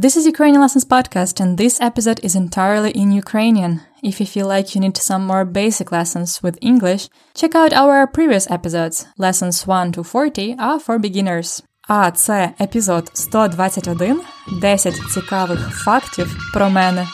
This 0.00 0.15
is 0.15 0.25
Ukrainian 0.25 0.61
Lessons 0.61 0.85
Podcast, 0.85 1.41
and 1.41 1.57
this 1.57 1.81
episode 1.81 2.21
is 2.23 2.33
entirely 2.33 2.91
in 2.91 3.11
Ukrainian. 3.11 3.81
If 4.01 4.21
you 4.21 4.25
feel 4.25 4.47
like 4.47 4.73
you 4.73 4.79
need 4.79 4.95
some 4.95 5.27
more 5.27 5.43
basic 5.43 5.91
lessons 5.91 6.41
with 6.41 6.57
English, 6.61 7.09
check 7.35 7.55
out 7.55 7.73
our 7.73 8.07
previous 8.07 8.49
episodes. 8.49 9.05
Lessons 9.17 9.67
1 9.67 9.91
to 9.91 10.03
40 10.03 10.55
are 10.57 10.79
for 10.79 10.97
beginners. 10.97 11.61
А 11.87 12.11
це 12.11 12.53
епізод 12.61 13.11
121 13.13 14.21
10 14.61 14.95
цікавих 15.13 15.83
фактів 15.83 16.37
про 16.53 16.69
мене. 16.69 17.07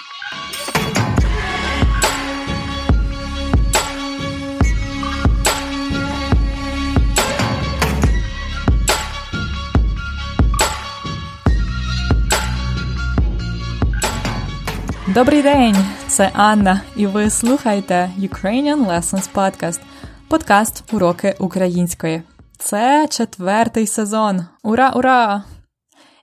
Добрий 15.18 15.42
день! 15.42 15.76
Це 16.08 16.32
Анна, 16.34 16.82
і 16.96 17.08
ви 17.08 17.30
слухаєте 17.30 18.12
Ukrainian 18.20 18.88
Lessons 18.88 19.30
Podcast, 19.34 19.80
подкаст 20.28 20.94
Уроки 20.94 21.36
української. 21.40 22.24
Це 22.58 23.08
четвертий 23.10 23.88
сезон. 23.88 24.46
Ура, 24.64 24.92
ура! 24.96 25.44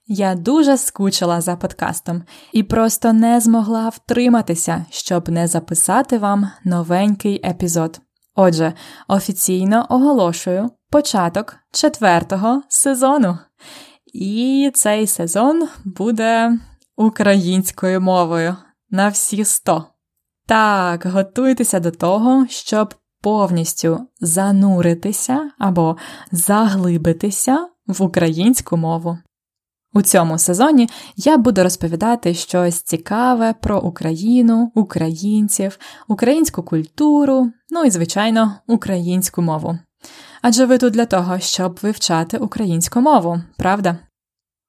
Я 0.06 0.34
дуже 0.34 0.76
скучила 0.78 1.40
за 1.40 1.56
подкастом 1.56 2.22
і 2.52 2.62
просто 2.62 3.12
не 3.12 3.40
змогла 3.40 3.88
втриматися, 3.88 4.86
щоб 4.90 5.28
не 5.28 5.46
записати 5.46 6.18
вам 6.18 6.50
новенький 6.64 7.40
епізод. 7.44 8.00
Отже, 8.34 8.72
офіційно 9.08 9.86
оголошую 9.88 10.70
початок 10.90 11.56
четвертого 11.72 12.62
сезону. 12.68 13.38
І 14.12 14.70
цей 14.74 15.06
сезон 15.06 15.68
буде 15.84 16.58
українською 16.96 18.00
мовою 18.00 18.56
на 18.94 19.08
всі 19.08 19.44
сто. 19.44 19.84
Так, 20.46 21.06
готуйтеся 21.06 21.80
до 21.80 21.90
того, 21.90 22.46
щоб 22.48 22.94
повністю 23.22 24.06
зануритися 24.20 25.50
або 25.58 25.96
заглибитися 26.32 27.68
в 27.86 28.02
українську 28.02 28.76
мову. 28.76 29.18
У 29.94 30.02
цьому 30.02 30.38
сезоні 30.38 30.88
я 31.16 31.36
буду 31.36 31.62
розповідати 31.62 32.34
щось 32.34 32.82
цікаве 32.82 33.54
про 33.60 33.80
Україну, 33.80 34.72
українців, 34.74 35.78
українську 36.08 36.62
культуру, 36.62 37.52
ну 37.70 37.84
і, 37.84 37.90
звичайно, 37.90 38.54
українську 38.66 39.42
мову. 39.42 39.78
Адже 40.42 40.66
ви 40.66 40.78
тут 40.78 40.92
для 40.92 41.06
того, 41.06 41.38
щоб 41.38 41.78
вивчати 41.82 42.38
українську 42.38 43.00
мову, 43.00 43.42
правда? 43.58 43.98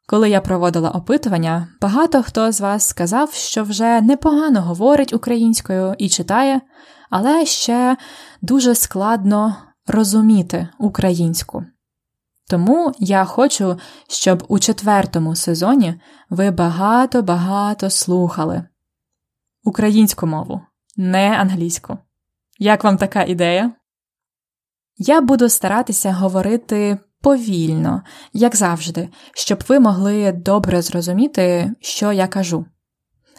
Коли 0.08 0.30
я 0.30 0.42
проводила 0.42 0.90
опитування, 0.90 1.68
багато 1.82 2.24
хто 2.24 2.52
з 2.52 2.62
вас 2.62 2.88
сказав, 2.88 3.34
що 3.34 3.64
вже 3.64 4.02
непогано 4.02 4.62
говорить 4.62 5.14
українською 5.14 5.96
і 5.98 6.10
читає, 6.10 6.62
але 7.10 7.46
ще 7.46 7.98
дуже 8.42 8.76
складно 8.76 9.56
розуміти 9.88 10.68
українську. 10.80 11.66
Тому 12.50 12.92
я 13.00 13.26
хочу, 13.26 13.80
щоб 14.10 14.44
у 14.48 14.60
четвертому 14.60 15.36
сезоні 15.36 16.02
ви 16.30 16.52
багато-багато 16.52 17.90
слухали 17.90 18.64
українську 19.64 20.28
мову, 20.28 20.62
не 20.98 21.38
англійську. 21.38 21.98
Як 22.60 22.84
вам 22.84 22.98
така 22.98 23.24
ідея? 23.24 23.72
Я 24.98 25.22
буду 25.22 25.50
старатися 25.50 26.14
говорити 26.14 26.98
повільно, 27.26 28.04
як 28.34 28.56
завжди, 28.56 29.10
щоб 29.34 29.64
ви 29.68 29.80
могли 29.80 30.32
добре 30.32 30.82
зрозуміти, 30.82 31.72
що 31.82 32.12
я 32.12 32.28
кажу. 32.28 32.66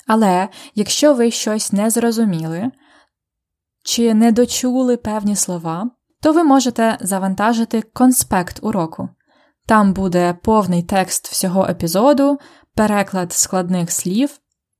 Але 0.06 0.48
якщо 0.74 1.14
ви 1.14 1.30
щось 1.30 1.72
не 1.72 1.90
зрозуміли 1.90 2.70
чи 3.82 4.14
не 4.14 4.32
дочули 4.32 4.96
певні 4.96 5.36
слова, 5.36 5.90
то 6.22 6.32
ви 6.32 6.44
можете 6.44 6.98
завантажити 7.00 7.82
конспект 7.82 8.58
уроку. 8.62 9.08
Там 9.66 9.92
буде 9.92 10.38
повний 10.42 10.82
текст 10.82 11.28
всього 11.28 11.66
епізоду, 11.66 12.38
переклад 12.74 13.32
складних 13.32 13.92
слів, 13.92 14.38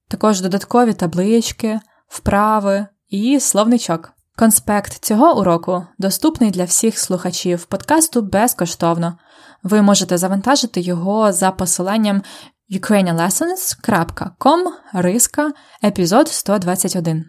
також 0.09 0.41
додаткові 0.41 0.93
таблички, 0.93 1.81
вправи 2.09 2.87
і 3.09 3.41
словничок. 3.41 4.16
Конспект 4.39 5.05
цього 5.05 5.41
уроку 5.41 5.87
доступний 5.99 6.51
для 6.51 6.65
всіх 6.65 6.99
слухачів 6.99 7.65
подкасту 7.65 8.23
безкоштовно. 8.23 9.19
Ви 9.63 9.83
можете 9.83 10.19
завантажити 10.19 10.81
його 10.81 11.33
за 11.33 11.51
посиланням 11.51 12.23
ukrainianlessons.com 12.71 14.67
риска 14.93 15.53
епізод 15.85 16.29
121. 16.29 17.25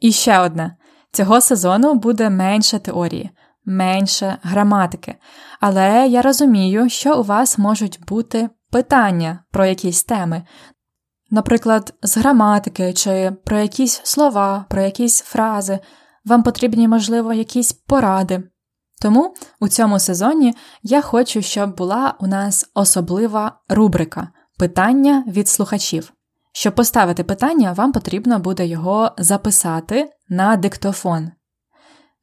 І 0.00 0.12
ще 0.12 0.38
одне. 0.38 0.76
Цього 1.12 1.40
сезону 1.40 1.94
буде 1.94 2.30
менше 2.30 2.78
теорії, 2.78 3.30
менше 3.64 4.36
граматики. 4.42 5.14
Але 5.60 6.08
я 6.08 6.22
розумію, 6.22 6.88
що 6.88 7.20
у 7.20 7.22
вас 7.22 7.58
можуть 7.58 8.00
бути 8.06 8.48
питання 8.70 9.44
про 9.50 9.66
якісь 9.66 10.04
теми, 10.04 10.42
наприклад, 11.34 11.94
з 12.02 12.16
граматики 12.16 12.92
чи 12.92 13.32
про 13.44 13.58
якісь 13.58 14.00
слова, 14.04 14.64
про 14.68 14.82
якісь 14.82 15.20
фрази, 15.20 15.78
вам 16.24 16.42
потрібні, 16.42 16.88
можливо, 16.88 17.32
якісь 17.32 17.72
поради. 17.72 18.42
Тому 19.02 19.34
у 19.60 19.68
цьому 19.68 19.98
сезоні 19.98 20.54
я 20.82 21.02
хочу, 21.02 21.42
щоб 21.42 21.76
була 21.76 22.14
у 22.20 22.26
нас 22.26 22.70
особлива 22.74 23.58
рубрика 23.68 24.28
питання 24.58 25.24
від 25.26 25.48
слухачів. 25.48 26.12
Щоб 26.52 26.74
поставити 26.74 27.24
питання, 27.24 27.72
вам 27.72 27.92
потрібно 27.92 28.38
буде 28.38 28.66
його 28.66 29.12
записати 29.18 30.10
на 30.28 30.56
диктофон. 30.56 31.30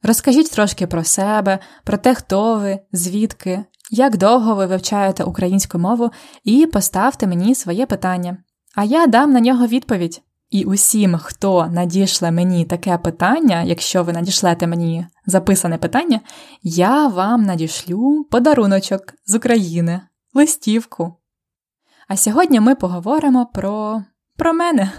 Розкажіть 0.02 0.50
трошки 0.50 0.86
про 0.86 1.04
себе, 1.04 1.58
про 1.84 1.96
те, 1.96 2.14
хто 2.14 2.58
ви, 2.58 2.78
звідки, 2.92 3.64
як 3.90 4.16
довго 4.16 4.54
ви 4.54 4.66
вивчаєте 4.66 5.24
українську 5.24 5.78
мову, 5.78 6.10
і 6.44 6.66
поставте 6.66 7.26
мені 7.26 7.54
своє 7.54 7.86
питання 7.86 8.36
а 8.74 8.84
я 8.84 9.06
дам 9.06 9.32
на 9.32 9.40
нього 9.40 9.66
відповідь. 9.66 10.22
І 10.50 10.64
усім, 10.64 11.18
хто 11.18 11.66
надішле 11.66 12.30
мені 12.30 12.64
таке 12.64 12.98
питання, 12.98 13.62
якщо 13.62 14.02
ви 14.02 14.12
надішлете 14.12 14.66
мені 14.66 15.06
записане 15.26 15.78
питання, 15.78 16.20
я 16.62 17.06
вам 17.06 17.42
надішлю 17.42 18.26
подаруночок 18.30 19.14
з 19.26 19.34
України, 19.34 20.00
листівку. 20.34 21.14
А 22.08 22.16
сьогодні 22.16 22.60
ми 22.60 22.74
поговоримо 22.74 23.46
про, 23.46 24.04
про 24.36 24.52
мене. 24.52 24.92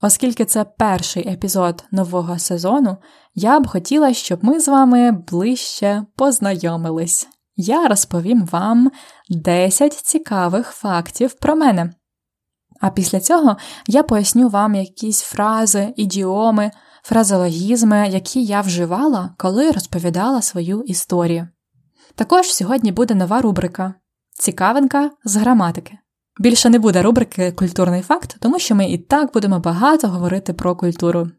Оскільки 0.00 0.44
це 0.44 0.64
перший 0.64 1.28
епізод 1.28 1.84
нового 1.90 2.38
сезону, 2.38 2.96
я 3.34 3.60
б 3.60 3.66
хотіла, 3.66 4.12
щоб 4.12 4.44
ми 4.44 4.60
з 4.60 4.68
вами 4.68 5.12
ближче 5.12 6.02
познайомились. 6.16 7.28
Я 7.56 7.88
розповім 7.88 8.46
вам 8.46 8.90
10 9.30 9.92
цікавих 9.92 10.70
фактів 10.70 11.34
про 11.34 11.56
мене. 11.56 11.92
А 12.80 12.90
після 12.90 13.20
цього 13.20 13.56
я 13.86 14.02
поясню 14.02 14.48
вам 14.48 14.74
якісь 14.74 15.22
фрази, 15.22 15.92
ідіоми, 15.96 16.70
фразологізми, 17.02 18.08
які 18.08 18.44
я 18.44 18.60
вживала, 18.60 19.34
коли 19.38 19.70
розповідала 19.70 20.42
свою 20.42 20.82
історію. 20.82 21.48
Також 22.14 22.54
сьогодні 22.54 22.92
буде 22.92 23.14
нова 23.14 23.40
рубрика 23.40 23.94
Цікавинка 24.38 25.10
з 25.24 25.36
граматики. 25.36 25.98
Більше 26.40 26.70
не 26.70 26.78
буде 26.78 27.02
рубрики 27.02 27.52
Культурний 27.52 28.02
факт, 28.02 28.36
тому 28.40 28.58
що 28.58 28.74
ми 28.74 28.90
і 28.90 28.98
так 28.98 29.32
будемо 29.32 29.60
багато 29.60 30.08
говорити 30.08 30.52
про 30.52 30.76
культуру. 30.76 31.30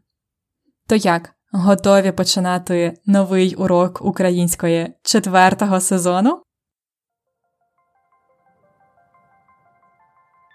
То 0.88 0.96
як, 0.96 1.34
готові 1.52 2.12
починати 2.12 2.98
новий 3.06 3.54
урок 3.54 3.98
української 4.02 4.94
четвертого 5.02 5.80
сезону? 5.80 6.42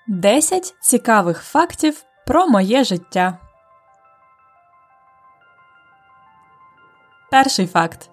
10 0.07 0.75
цікавих 0.81 1.41
фактів 1.41 2.03
про 2.27 2.47
моє 2.47 2.83
життя. 2.83 3.37
Перший 7.31 7.67
факт. 7.67 8.09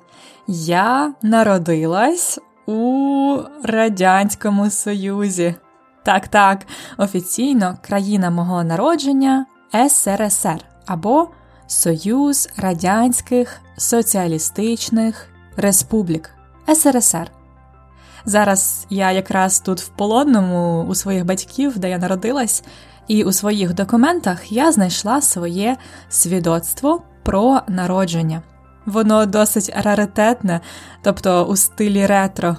Я 0.47 1.15
народилась 1.23 2.39
у 2.67 3.39
Радянському 3.65 4.71
Союзі. 4.71 5.55
Так, 6.03 6.29
так, 6.29 6.67
офіційно 6.99 7.79
країна 7.83 8.31
мого 8.31 8.65
народження 8.65 9.47
СРСР 9.89 10.65
або 10.87 11.29
Союз 11.67 12.49
Радянських 12.57 13.61
Соціалістичних 13.77 15.29
Республік 15.57 16.31
СРСР. 16.75 17.40
Зараз 18.25 18.87
я 18.91 19.13
якраз 19.13 19.61
тут 19.61 19.81
в 19.81 19.89
полонному 19.89 20.87
у 20.89 20.95
своїх 20.95 21.25
батьків, 21.25 21.79
де 21.79 21.91
я 21.91 21.99
народилась, 21.99 22.65
і 23.09 23.25
у 23.25 23.33
своїх 23.33 23.75
документах 23.75 24.53
я 24.53 24.73
знайшла 24.73 25.21
своє 25.21 25.77
свідоцтво 26.09 27.03
про 27.23 27.61
народження. 27.69 28.43
Воно 28.87 29.27
досить 29.27 29.73
раритетне, 29.77 30.61
тобто 31.03 31.45
у 31.45 31.57
стилі 31.57 32.07
ретро. 32.07 32.57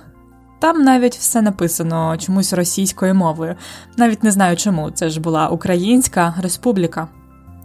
Там 0.60 0.84
навіть 0.84 1.16
все 1.16 1.42
написано 1.42 2.18
чомусь 2.18 2.54
російською 2.54 3.16
мовою. 3.16 3.56
Навіть 3.98 4.24
не 4.24 4.32
знаю 4.32 4.58
чому. 4.58 4.92
Це 4.92 5.10
ж 5.10 5.20
була 5.20 5.48
Українська 5.48 6.36
Республіка. 6.42 7.08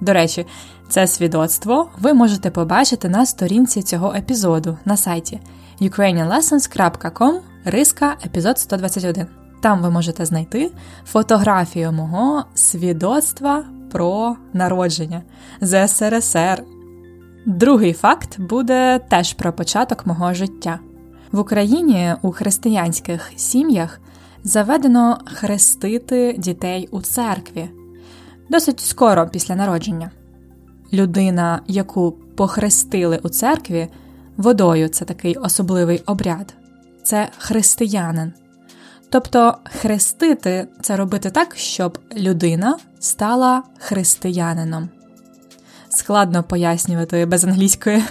До 0.01 0.13
речі, 0.13 0.47
це 0.89 1.07
свідоцтво 1.07 1.89
ви 1.99 2.13
можете 2.13 2.51
побачити 2.51 3.09
на 3.09 3.27
сторінці 3.27 3.83
цього 3.83 4.15
епізоду 4.15 4.79
на 4.85 4.97
сайті 4.97 5.41
ukrainianlessons.com 5.81 7.41
риска 7.65 8.17
епізод 8.27 8.59
121. 8.59 9.27
Там 9.61 9.83
ви 9.83 9.91
можете 9.91 10.25
знайти 10.25 10.73
фотографію 11.07 11.93
мого 11.93 12.45
свідоцтва 12.55 13.65
про 13.93 14.37
народження 14.53 15.23
з 15.61 15.89
СРСР. 15.89 16.63
Другий 17.47 17.93
факт 17.93 18.41
буде 18.41 19.01
теж 19.09 19.33
про 19.33 19.53
початок 19.53 20.07
мого 20.07 20.35
життя. 20.35 20.79
В 21.33 21.39
Україні 21.39 22.15
у 22.23 22.33
християнських 22.33 23.33
сім'ях 23.37 24.01
заведено 24.45 25.19
хрестити 25.27 26.35
дітей 26.39 26.89
у 26.91 27.01
церкві 27.01 27.71
досить 28.49 28.81
скоро 28.81 29.29
після 29.29 29.57
народження. 29.57 30.11
Людина, 30.93 31.61
яку 31.67 32.13
похрестили 32.37 33.21
у 33.23 33.29
церкві, 33.29 33.89
водою 34.37 34.89
це 34.89 35.05
такий 35.05 35.35
особливий 35.35 36.03
обряд, 36.07 36.55
це 37.03 37.29
християнин. 37.39 38.33
Тобто 39.11 39.55
хрестити 39.65 40.69
це 40.81 40.97
робити 40.97 41.31
так, 41.31 41.57
щоб 41.57 41.99
людина 42.17 42.79
стала 42.99 43.63
християнином. 43.79 44.89
Складно 45.89 46.43
пояснювати 46.43 47.27
без 47.27 47.45
англійської. 47.45 48.05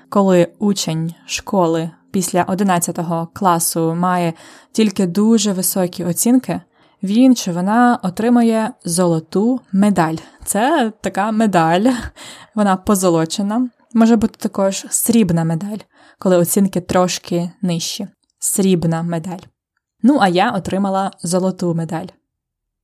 Коли 0.09 0.47
учень 0.59 1.13
школи 1.25 1.91
після 2.11 2.43
11 2.43 2.99
класу 3.33 3.95
має 3.95 4.33
тільки 4.71 5.07
дуже 5.07 5.53
високі 5.53 6.03
оцінки, 6.03 6.61
він 7.03 7.35
чи 7.35 7.51
вона 7.51 7.99
отримує 8.03 8.71
золоту 8.85 9.59
медаль. 9.71 10.15
Це 10.45 10.91
така 11.01 11.31
медаль, 11.31 11.93
вона 12.55 12.75
позолочена. 12.75 13.69
Може 13.93 14.15
бути 14.15 14.35
також 14.37 14.85
срібна 14.89 15.43
медаль, 15.43 15.77
коли 16.19 16.37
оцінки 16.37 16.81
трошки 16.81 17.51
нижчі. 17.61 18.07
Срібна 18.39 19.03
медаль. 19.03 19.39
Ну, 20.03 20.17
а 20.21 20.27
я 20.27 20.51
отримала 20.51 21.11
золоту 21.23 21.73
медаль. 21.73 22.07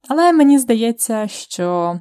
Але 0.07 0.33
мені 0.33 0.59
здається, 0.59 1.27
що 1.27 1.99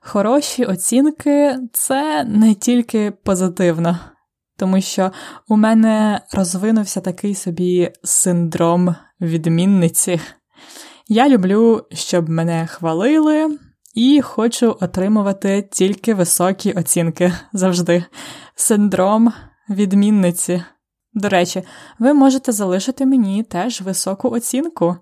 хороші 0.00 0.64
оцінки 0.64 1.58
це 1.72 2.24
не 2.24 2.54
тільки 2.54 3.10
позитивно 3.10 3.98
тому 4.56 4.80
що 4.80 5.10
у 5.48 5.56
мене 5.56 6.20
розвинувся 6.32 7.00
такий 7.00 7.34
собі 7.34 7.90
синдром 8.04 8.94
відмінниці. 9.20 10.20
Я 11.08 11.28
люблю, 11.28 11.86
щоб 11.92 12.28
мене 12.28 12.66
хвалили, 12.66 13.58
і 13.94 14.20
хочу 14.20 14.76
отримувати 14.80 15.68
тільки 15.70 16.14
високі 16.14 16.72
оцінки 16.72 17.32
завжди. 17.52 18.04
Синдром 18.54 19.32
відмінниці. 19.70 20.62
До 21.14 21.28
речі, 21.28 21.62
ви 21.98 22.14
можете 22.14 22.52
залишити 22.52 23.06
мені 23.06 23.42
теж 23.42 23.80
високу 23.80 24.30
оцінку. 24.30 24.96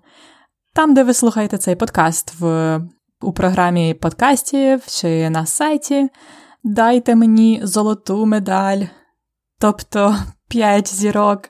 Там, 0.73 0.93
де 0.93 1.03
ви 1.03 1.13
слухаєте 1.13 1.57
цей 1.57 1.75
подкаст, 1.75 2.33
в, 2.39 2.79
у 3.21 3.33
програмі 3.33 3.93
подкастів 3.93 4.81
чи 4.87 5.29
на 5.29 5.45
сайті, 5.45 6.09
дайте 6.63 7.15
мені 7.15 7.59
золоту 7.63 8.25
медаль 8.25 8.81
тобто 9.61 10.15
5 10.47 10.95
зірок. 10.95 11.49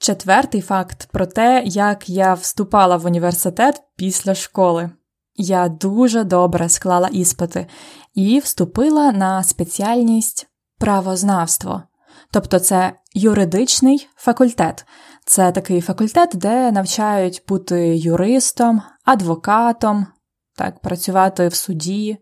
Четвертий 0.00 0.60
факт 0.60 1.08
про 1.12 1.26
те, 1.26 1.62
як 1.66 2.08
я 2.08 2.34
вступала 2.34 2.96
в 2.96 3.06
університет 3.06 3.82
після 3.96 4.34
школи. 4.34 4.90
Я 5.34 5.68
дуже 5.68 6.24
добре 6.24 6.68
склала 6.68 7.08
іспити 7.08 7.66
і 8.14 8.38
вступила 8.38 9.12
на 9.12 9.42
спеціальність 9.42 10.46
правознавство. 10.78 11.82
Тобто, 12.30 12.58
це 12.58 12.92
юридичний 13.14 14.08
факультет. 14.16 14.86
Це 15.24 15.52
такий 15.52 15.80
факультет, 15.80 16.30
де 16.34 16.72
навчають 16.72 17.42
бути 17.48 17.96
юристом, 17.96 18.82
адвокатом, 19.04 20.06
так, 20.54 20.80
працювати 20.80 21.48
в 21.48 21.54
суді. 21.54 22.18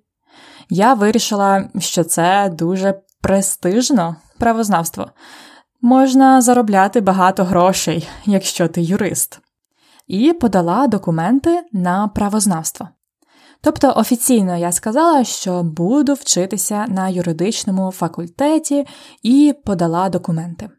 Я 0.68 0.94
вирішила, 0.94 1.68
що 1.78 2.04
це 2.04 2.48
дуже 2.48 3.00
престижно 3.20 4.16
правознавство. 4.44 5.10
Можна 5.82 6.40
заробляти 6.42 7.00
багато 7.00 7.44
грошей, 7.44 8.08
якщо 8.26 8.68
ти 8.68 8.82
юрист, 8.82 9.40
і 10.06 10.32
подала 10.32 10.86
документи 10.86 11.62
на 11.72 12.08
правознавство. 12.08 12.88
Тобто 13.60 13.92
офіційно 13.96 14.56
я 14.56 14.72
сказала, 14.72 15.24
що 15.24 15.62
буду 15.62 16.14
вчитися 16.14 16.86
на 16.88 17.08
юридичному 17.08 17.90
факультеті 17.90 18.86
і 19.22 19.54
подала 19.64 20.08
документи. 20.08 20.70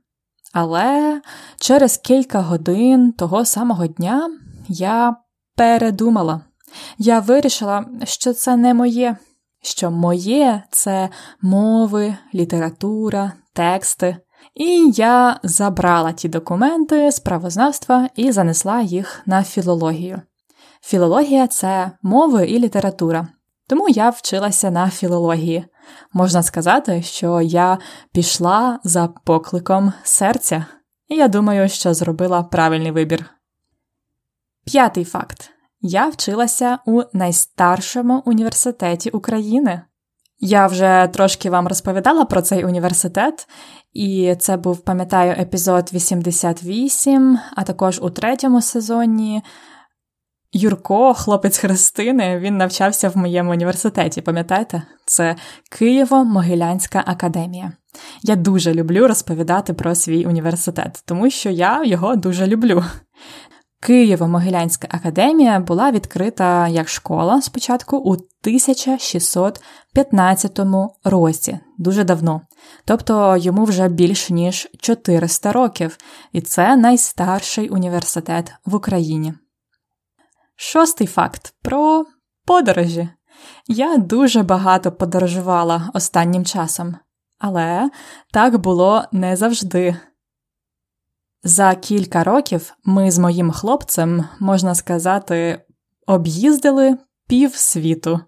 Але 0.53 1.21
через 1.59 1.97
кілька 1.97 2.39
годин 2.41 3.11
того 3.11 3.45
самого 3.45 3.87
дня 3.87 4.29
я 4.67 5.15
передумала. 5.55 6.41
Я 6.97 7.19
вирішила, 7.19 7.85
що 8.03 8.33
це 8.33 8.55
не 8.55 8.73
моє, 8.73 9.17
що 9.61 9.91
моє 9.91 10.63
це 10.71 11.09
мови, 11.41 12.17
література, 12.33 13.33
тексти. 13.55 14.17
І 14.55 14.91
я 14.95 15.39
забрала 15.43 16.11
ті 16.11 16.29
документи 16.29 17.11
з 17.11 17.19
правознавства 17.19 18.09
і 18.15 18.31
занесла 18.31 18.81
їх 18.81 19.21
на 19.25 19.43
філологію. 19.43 20.21
Філологія 20.81 21.47
це 21.47 21.91
мови 22.01 22.45
і 22.45 22.59
література. 22.59 23.27
Тому 23.67 23.89
я 23.89 24.09
вчилася 24.09 24.71
на 24.71 24.89
філології. 24.89 25.65
Можна 26.13 26.43
сказати, 26.43 27.01
що 27.01 27.41
я 27.41 27.77
пішла 28.11 28.79
за 28.83 29.07
покликом 29.07 29.93
серця, 30.03 30.65
і 31.07 31.15
я 31.15 31.27
думаю, 31.27 31.69
що 31.69 31.93
зробила 31.93 32.43
правильний 32.43 32.91
вибір. 32.91 33.25
П'ятий 34.65 35.03
факт: 35.03 35.49
я 35.81 36.09
вчилася 36.09 36.79
у 36.85 37.03
найстаршому 37.13 38.23
університеті 38.25 39.09
України. 39.09 39.81
Я 40.39 40.67
вже 40.67 41.09
трошки 41.13 41.49
вам 41.49 41.67
розповідала 41.67 42.25
про 42.25 42.41
цей 42.41 42.65
університет, 42.65 43.47
і 43.93 44.35
це 44.39 44.57
був, 44.57 44.77
пам'ятаю, 44.77 45.35
епізод 45.39 45.89
88, 45.93 47.39
а 47.55 47.63
також 47.63 47.99
у 48.01 48.09
третьому 48.09 48.61
сезоні. 48.61 49.41
Юрко, 50.57 51.13
хлопець 51.13 51.57
Христини, 51.57 52.39
він 52.39 52.57
навчався 52.57 53.09
в 53.09 53.17
моєму 53.17 53.51
університеті, 53.51 54.21
пам'ятаєте? 54.21 54.81
Це 55.05 55.35
Києво-Могилянська 55.71 57.03
академія. 57.05 57.71
Я 58.23 58.35
дуже 58.35 58.73
люблю 58.73 59.07
розповідати 59.07 59.73
про 59.73 59.95
свій 59.95 60.25
університет, 60.25 61.03
тому 61.05 61.29
що 61.29 61.49
я 61.49 61.83
його 61.83 62.15
дуже 62.15 62.47
люблю. 62.47 62.83
Києво-Могилянська 63.81 64.85
академія 64.89 65.59
була 65.59 65.91
відкрита 65.91 66.67
як 66.67 66.89
школа 66.89 67.41
спочатку 67.41 67.97
у 67.97 68.11
1615 68.11 70.59
році, 71.03 71.59
дуже 71.77 72.03
давно. 72.03 72.41
Тобто 72.85 73.37
йому 73.37 73.63
вже 73.63 73.87
більш 73.87 74.29
ніж 74.29 74.67
400 74.79 75.51
років, 75.51 75.97
і 76.31 76.41
це 76.41 76.75
найстарший 76.75 77.69
університет 77.69 78.53
в 78.65 78.75
Україні. 78.75 79.33
Шостий 80.55 81.07
факт 81.07 81.53
про 81.61 82.05
подорожі. 82.45 83.09
Я 83.67 83.97
дуже 83.97 84.43
багато 84.43 84.91
подорожувала 84.91 85.89
останнім 85.93 86.45
часом, 86.45 86.95
але 87.39 87.89
так 88.31 88.57
було 88.57 89.03
не 89.11 89.35
завжди. 89.35 89.95
За 91.47 91.75
кілька 91.75 92.23
років 92.23 92.73
ми 92.83 93.11
з 93.11 93.19
моїм 93.19 93.51
хлопцем, 93.51 94.25
можна 94.39 94.75
сказати, 94.75 95.61
об'їздили 96.07 96.97
пів 97.27 97.55
світу. 97.55 98.19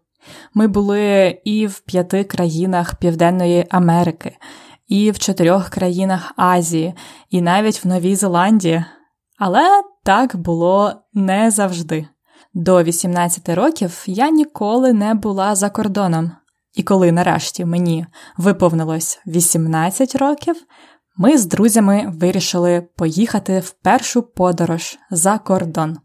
Ми 0.54 0.68
були 0.68 1.38
і 1.44 1.68
в 1.68 1.80
п'яти 1.80 2.24
країнах 2.24 2.96
Південної 2.96 3.66
Америки, 3.70 4.38
і 4.88 5.12
в 5.12 5.20
чотирьох 5.20 5.70
країнах 5.70 6.34
Азії, 6.36 6.94
і 7.30 7.42
навіть 7.42 7.86
в 7.86 7.88
Новій 7.88 8.16
Зеландії. 8.16 8.86
Але 9.38 9.84
так 10.04 10.36
було 10.36 10.94
не 11.14 11.52
завжди. 11.52 12.08
До 12.54 12.84
18 12.84 13.50
років 13.50 14.04
я 14.06 14.30
ніколи 14.30 14.94
не 14.94 15.14
була 15.14 15.56
за 15.56 15.70
кордоном. 15.70 16.32
І 16.74 16.84
коли 16.84 17.12
нарешті 17.12 17.66
мені 17.66 18.06
виповнилось 18.38 19.20
18 19.28 20.16
років, 20.16 20.56
ми 21.18 21.38
з 21.38 21.46
друзями 21.46 22.14
вирішили 22.20 22.82
поїхати 22.82 23.60
в 23.60 23.72
першу 23.72 24.22
подорож 24.22 24.98
за 25.12 25.38
кордон. 25.38 25.98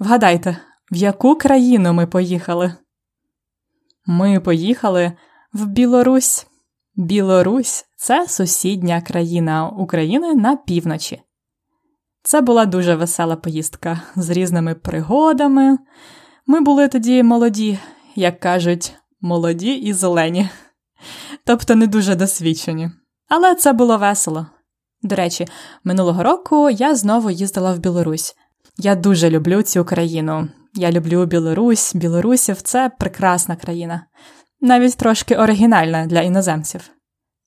Вгадайте, 0.00 0.58
в 0.92 0.96
яку 0.96 1.36
країну 1.36 1.92
ми 1.92 2.06
поїхали? 2.06 2.74
Ми 4.06 4.40
поїхали 4.40 5.12
в 5.52 5.66
Білорусь. 5.66 6.46
Білорусь 6.96 7.84
це 7.96 8.28
сусідня 8.28 9.00
країна 9.00 9.68
України 9.68 10.34
на 10.34 10.56
півночі. 10.56 11.22
Це 12.22 12.40
була 12.40 12.66
дуже 12.66 12.94
весела 12.94 13.36
поїздка 13.36 14.02
з 14.16 14.30
різними 14.30 14.74
пригодами. 14.74 15.78
Ми 16.46 16.60
були 16.60 16.88
тоді 16.88 17.22
молоді, 17.22 17.78
як 18.14 18.40
кажуть, 18.40 18.94
молоді 19.20 19.72
і 19.72 19.92
зелені, 19.92 20.48
тобто 21.44 21.74
не 21.74 21.86
дуже 21.86 22.14
досвідчені. 22.14 22.90
Але 23.28 23.54
це 23.54 23.72
було 23.72 23.98
весело. 23.98 24.46
До 25.02 25.16
речі, 25.16 25.48
минулого 25.84 26.22
року 26.22 26.70
я 26.70 26.94
знову 26.94 27.30
їздила 27.30 27.74
в 27.74 27.78
Білорусь. 27.78 28.36
Я 28.78 28.94
дуже 28.94 29.30
люблю 29.30 29.62
цю 29.62 29.84
країну. 29.84 30.48
Я 30.74 30.92
люблю 30.92 31.26
Білорусь, 31.26 31.94
білорусів 31.94 32.62
це 32.62 32.90
прекрасна 32.98 33.56
країна, 33.56 34.06
навіть 34.60 34.96
трошки 34.96 35.36
оригінальна 35.36 36.06
для 36.06 36.20
іноземців. 36.20 36.90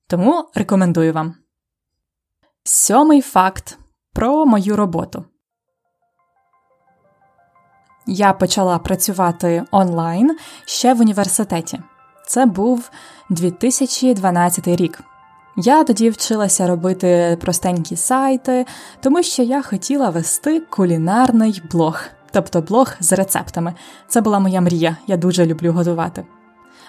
Тому 0.07 0.45
рекомендую 0.55 1.13
вам. 1.13 1.35
Сьомий 2.63 3.21
факт 3.21 3.77
про 4.13 4.45
мою 4.45 4.75
роботу. 4.75 5.25
Я 8.07 8.33
почала 8.33 8.79
працювати 8.79 9.63
онлайн 9.71 10.37
ще 10.65 10.93
в 10.93 10.99
університеті. 10.99 11.79
Це 12.27 12.45
був 12.45 12.89
2012 13.29 14.67
рік. 14.67 15.10
Я 15.57 15.83
тоді 15.83 16.09
вчилася 16.09 16.67
робити 16.67 17.37
простенькі 17.41 17.95
сайти, 17.95 18.65
тому 19.01 19.23
що 19.23 19.43
я 19.43 19.61
хотіла 19.61 20.09
вести 20.09 20.59
кулінарний 20.59 21.61
блог, 21.71 22.03
тобто 22.31 22.61
блог 22.61 22.93
з 22.99 23.13
рецептами. 23.13 23.73
Це 24.07 24.21
була 24.21 24.39
моя 24.39 24.61
мрія, 24.61 24.97
я 25.07 25.17
дуже 25.17 25.45
люблю 25.45 25.71
готувати. 25.71 26.25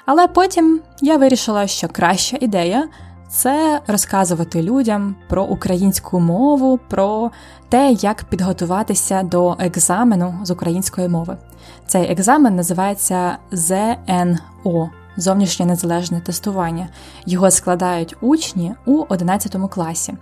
Але 0.07 0.29
потім 0.29 0.81
я 1.01 1.17
вирішила, 1.17 1.67
що 1.67 1.89
краща 1.89 2.39
ідея 2.41 2.89
це 3.29 3.81
розказувати 3.87 4.63
людям 4.63 5.15
про 5.29 5.45
українську 5.45 6.21
мову, 6.21 6.81
про 6.89 7.31
те, 7.69 7.93
як 7.93 8.25
підготуватися 8.25 9.23
до 9.23 9.57
екзамену 9.59 10.35
з 10.43 10.51
української 10.51 11.09
мови. 11.09 11.37
Цей 11.87 12.13
екзамен 12.13 12.57
називається 12.57 13.37
ЗНО 13.53 14.91
зовнішнє 15.17 15.67
незалежне 15.67 16.21
тестування. 16.21 16.89
Його 17.27 17.51
складають 17.51 18.17
учні 18.21 18.75
у 18.87 19.05
11 19.09 19.57
класі. 19.71 20.15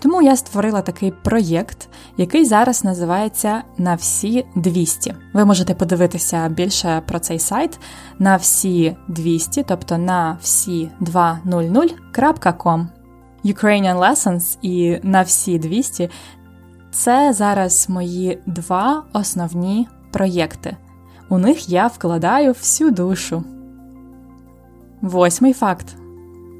Тому 0.00 0.22
я 0.22 0.36
створила 0.36 0.82
такий 0.82 1.10
проєкт, 1.10 1.88
який 2.16 2.44
зараз 2.44 2.84
називається 2.84 3.62
На 3.78 3.94
всі 3.94 4.46
200. 4.56 5.14
Ви 5.32 5.44
можете 5.44 5.74
подивитися 5.74 6.48
більше 6.48 7.02
про 7.06 7.18
цей 7.18 7.38
сайт 7.38 7.78
на 8.18 8.36
всі 8.36 8.96
200, 9.08 9.62
тобто 9.62 9.98
на 9.98 10.38
всі 10.42 10.90
200.com. 11.00 12.86
Ukrainian 13.44 13.98
Lessons 13.98 14.58
і 14.62 14.98
на 15.02 15.22
всі 15.22 15.58
200 15.58 16.10
це 16.90 17.32
зараз 17.32 17.86
мої 17.88 18.38
два 18.46 19.02
основні 19.12 19.88
проєкти. 20.10 20.76
У 21.28 21.38
них 21.38 21.68
я 21.68 21.86
вкладаю 21.86 22.52
всю 22.52 22.90
душу. 22.90 23.44
Восьмий 25.02 25.52
факт. 25.52 25.86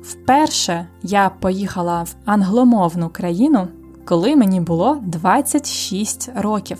Вперше 0.02 0.86
я 1.02 1.30
поїхала 1.40 2.02
в 2.02 2.14
англомовну 2.24 3.08
країну, 3.08 3.68
коли 4.04 4.36
мені 4.36 4.60
було 4.60 4.98
26 5.02 6.30
років. 6.36 6.78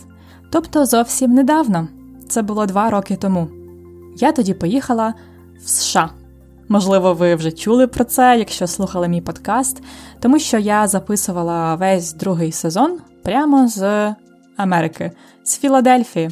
Тобто 0.51 0.87
зовсім 0.87 1.31
недавно. 1.31 1.89
Це 2.29 2.43
було 2.43 2.67
два 2.67 2.91
роки 2.91 3.17
тому. 3.17 3.49
Я 4.17 4.33
тоді 4.33 4.55
поїхала 4.55 5.15
в 5.65 5.69
США. 5.69 6.11
Можливо, 6.69 7.15
ви 7.15 7.35
вже 7.35 7.53
чули 7.53 7.87
про 7.87 8.05
це, 8.05 8.39
якщо 8.39 8.67
слухали 8.67 9.09
мій 9.09 9.21
подкаст, 9.21 9.83
тому 10.21 10.39
що 10.39 10.59
я 10.59 10.89
записувала 10.89 11.75
весь 11.75 12.13
другий 12.13 12.53
сезон 12.53 12.99
прямо 13.23 13.69
з 13.69 14.15
Америки, 14.57 15.11
з 15.45 15.59
Філадельфії. 15.59 16.31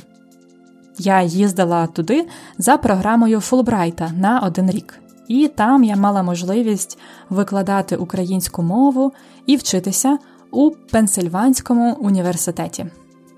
Я 0.99 1.22
їздила 1.22 1.87
туди 1.87 2.28
за 2.58 2.76
програмою 2.76 3.40
Фулбрайта 3.40 4.10
на 4.16 4.40
один 4.40 4.70
рік 4.70 5.00
і 5.30 5.49
там 5.49 5.84
я 5.84 5.96
мала 5.96 6.22
можливість 6.22 6.99
викладати 7.28 7.96
українську 7.96 8.62
мову 8.62 9.12
і 9.46 9.56
вчитися 9.56 10.18
у 10.50 10.70
Пенсильванському 10.70 11.96
університеті. 12.00 12.87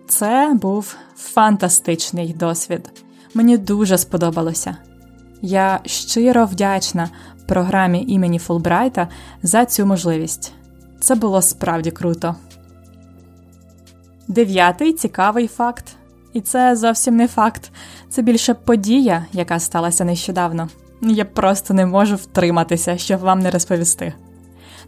Це 0.08 0.56
був 0.62 0.96
фантастичний 1.16 2.34
досвід. 2.34 3.04
Мені 3.34 3.58
дуже 3.58 3.98
сподобалося. 3.98 4.76
Я 5.42 5.80
щиро 5.84 6.46
вдячна 6.46 7.10
програмі 7.46 8.04
імені 8.08 8.38
Фулбрайта 8.38 9.08
за 9.42 9.64
цю 9.64 9.86
можливість. 9.86 10.52
Це 11.00 11.14
було 11.14 11.42
справді 11.42 11.90
круто. 11.90 12.34
Дев'ятий 14.28 14.92
цікавий 14.92 15.48
факт. 15.48 15.84
І 16.32 16.40
це 16.40 16.76
зовсім 16.76 17.16
не 17.16 17.28
факт, 17.28 17.70
це 18.08 18.22
більше 18.22 18.54
подія, 18.54 19.26
яка 19.32 19.60
сталася 19.60 20.04
нещодавно. 20.04 20.68
Я 21.02 21.24
просто 21.24 21.74
не 21.74 21.86
можу 21.86 22.16
втриматися, 22.16 22.98
щоб 22.98 23.20
вам 23.20 23.38
не 23.38 23.50
розповісти. 23.50 24.14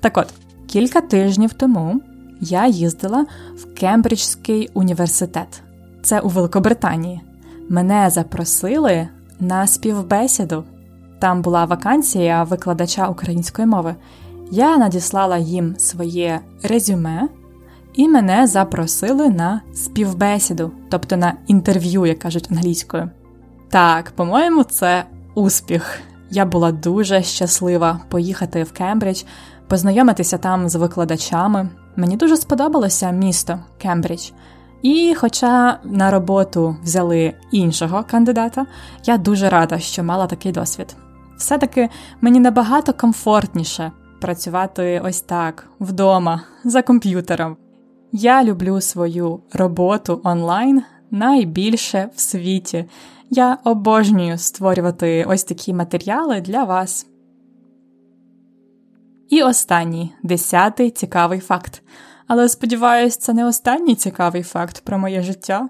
Так 0.01 0.19
от, 0.19 0.27
кілька 0.67 1.01
тижнів 1.01 1.53
тому 1.53 2.01
я 2.41 2.67
їздила 2.67 3.27
в 3.57 3.75
Кембриджський 3.75 4.71
університет. 4.75 5.63
Це 6.03 6.21
у 6.21 6.29
Великобританії. 6.29 7.21
Мене 7.69 8.11
запросили 8.11 9.09
на 9.41 9.67
співбесіду. 9.67 10.65
Там 11.19 11.43
була 11.43 11.65
вакансія 11.65 12.43
викладача 12.43 13.09
української 13.09 13.67
мови. 13.67 13.95
Я 14.51 14.77
надіслала 14.77 15.39
їм 15.39 15.75
своє 15.79 16.41
резюме, 16.63 17.29
і 17.95 18.09
мене 18.09 18.47
запросили 18.47 19.29
на 19.29 19.61
співбесіду, 19.75 20.73
тобто 20.91 21.17
на 21.17 21.35
інтерв'ю, 21.47 22.07
як 22.07 22.19
кажуть 22.19 22.49
англійською. 22.51 23.11
Так, 23.69 24.11
по-моєму, 24.11 24.63
це 24.65 25.05
успіх. 25.35 26.01
Я 26.31 26.45
була 26.45 26.73
дуже 26.73 27.23
щаслива 27.23 28.01
поїхати 28.09 28.63
в 28.63 28.73
Кембридж, 28.73 29.23
познайомитися 29.69 30.39
там 30.39 30.69
з 30.69 30.75
викладачами. 30.75 31.69
Мені 31.97 32.17
дуже 32.17 32.37
сподобалося 32.37 33.11
місто 33.11 33.59
Кембридж. 33.79 34.31
І, 34.83 35.15
хоча 35.15 35.79
на 35.85 36.11
роботу 36.11 36.77
взяли 36.83 37.35
іншого 37.53 38.05
кандидата, 38.11 38.67
я 39.05 39.19
дуже 39.19 39.49
рада, 39.49 39.79
що 39.79 40.05
мала 40.05 40.27
такий 40.27 40.53
досвід. 40.53 40.97
Все-таки 41.37 41.89
мені 42.21 42.41
набагато 42.41 42.93
комфортніше 42.93 43.93
працювати 44.21 45.03
ось 45.05 45.21
так, 45.21 45.67
вдома, 45.81 46.43
за 46.65 46.83
комп'ютером. 46.83 47.57
Я 48.13 48.45
люблю 48.45 48.81
свою 48.81 49.41
роботу 49.53 50.21
онлайн 50.25 50.83
найбільше 51.11 52.09
в 52.15 52.21
світі. 52.21 52.85
Я 53.31 53.59
обожнюю 53.65 54.39
створювати 54.39 55.25
ось 55.29 55.45
такі 55.45 55.75
матеріали 55.75 56.41
для 56.41 56.65
вас. 56.65 57.07
І 59.29 59.43
останній 59.43 60.15
десятий 60.23 60.91
цікавий 60.91 61.41
факт. 61.41 61.83
Але 62.27 62.49
сподіваюсь, 62.49 63.17
це 63.17 63.33
не 63.33 63.47
останній 63.47 63.95
цікавий 63.95 64.43
факт 64.43 64.85
про 64.85 64.99
моє 64.99 65.23
життя. 65.23 65.69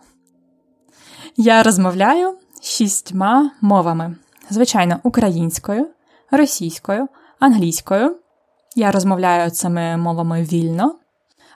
Я 1.36 1.62
розмовляю 1.62 2.38
шістьма 2.62 3.50
мовами: 3.60 4.16
звичайно, 4.50 5.00
українською, 5.02 5.88
російською, 6.30 7.08
англійською. 7.40 8.16
Я 8.76 8.90
розмовляю 8.90 9.50
цими 9.50 9.96
мовами 9.96 10.42
вільно. 10.42 10.98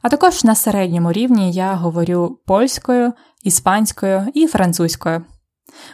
А 0.03 0.09
також 0.09 0.45
на 0.45 0.55
середньому 0.55 1.13
рівні 1.13 1.53
я 1.53 1.75
говорю 1.75 2.39
польською, 2.47 3.13
іспанською 3.43 4.27
і 4.35 4.47
французькою. 4.47 5.25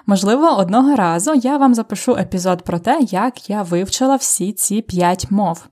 Можливо, 0.06 0.56
одного 0.56 0.96
разу 0.96 1.34
я 1.34 1.56
вам 1.56 1.74
запишу 1.74 2.16
епізод 2.16 2.62
про 2.62 2.78
те, 2.78 2.98
як 3.00 3.50
я 3.50 3.62
вивчила 3.62 4.16
всі 4.16 4.52
ці 4.52 4.82
п'ять 4.82 5.30
мов. 5.30 5.66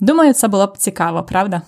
Думаю, 0.00 0.34
це 0.34 0.48
було 0.48 0.66
б 0.66 0.76
цікаво, 0.76 1.22
правда? 1.22 1.62